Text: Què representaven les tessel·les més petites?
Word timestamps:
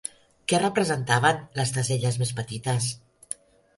Què 0.53 0.61
representaven 0.63 1.43
les 1.59 1.73
tessel·les 1.77 2.21
més 2.23 2.33
petites? 2.41 2.89